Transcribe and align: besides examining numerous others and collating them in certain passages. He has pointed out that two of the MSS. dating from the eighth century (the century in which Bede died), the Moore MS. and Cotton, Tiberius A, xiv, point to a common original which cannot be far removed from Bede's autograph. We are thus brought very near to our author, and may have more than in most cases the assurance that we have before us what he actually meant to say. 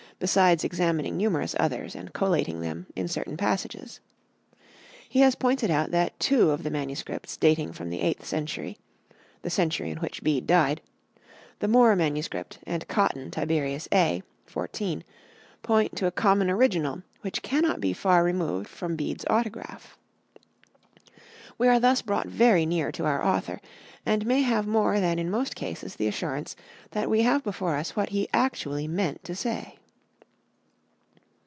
besides 0.19 0.63
examining 0.63 1.17
numerous 1.17 1.55
others 1.59 1.95
and 1.95 2.13
collating 2.13 2.61
them 2.61 2.85
in 2.95 3.07
certain 3.07 3.35
passages. 3.35 3.99
He 5.09 5.21
has 5.21 5.33
pointed 5.33 5.71
out 5.71 5.89
that 5.89 6.19
two 6.19 6.51
of 6.51 6.61
the 6.61 6.69
MSS. 6.69 7.37
dating 7.37 7.73
from 7.73 7.89
the 7.89 8.01
eighth 8.01 8.23
century 8.23 8.77
(the 9.41 9.49
century 9.49 9.89
in 9.89 9.97
which 9.97 10.21
Bede 10.21 10.45
died), 10.45 10.79
the 11.57 11.67
Moore 11.67 11.95
MS. 11.95 12.29
and 12.67 12.87
Cotton, 12.87 13.31
Tiberius 13.31 13.87
A, 13.91 14.21
xiv, 14.47 15.01
point 15.63 15.95
to 15.95 16.05
a 16.05 16.11
common 16.11 16.51
original 16.51 17.01
which 17.21 17.41
cannot 17.41 17.81
be 17.81 17.91
far 17.91 18.23
removed 18.23 18.67
from 18.69 18.95
Bede's 18.95 19.25
autograph. 19.27 19.97
We 21.57 21.67
are 21.67 21.79
thus 21.79 22.03
brought 22.03 22.27
very 22.27 22.67
near 22.67 22.91
to 22.91 23.05
our 23.05 23.25
author, 23.25 23.59
and 24.05 24.23
may 24.27 24.43
have 24.43 24.67
more 24.67 24.99
than 24.99 25.17
in 25.17 25.31
most 25.31 25.55
cases 25.55 25.95
the 25.95 26.07
assurance 26.07 26.55
that 26.91 27.09
we 27.09 27.23
have 27.23 27.43
before 27.43 27.75
us 27.75 27.95
what 27.95 28.09
he 28.09 28.29
actually 28.31 28.87
meant 28.87 29.23
to 29.23 29.33
say. 29.33 29.79